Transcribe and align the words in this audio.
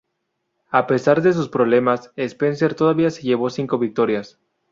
A 0.71 0.87
pesar 0.87 1.21
de 1.21 1.31
sus 1.31 1.47
problemas, 1.47 2.11
Spencer 2.17 2.73
todavía 2.73 3.11
se 3.11 3.21
llevó 3.21 3.51
cinco 3.51 3.77
victorias. 3.77 4.39